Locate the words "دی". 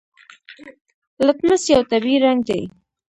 2.49-2.61